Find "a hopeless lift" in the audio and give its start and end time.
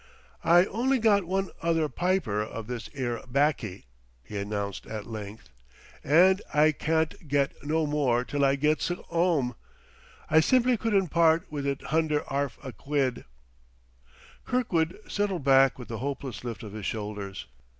15.91-16.63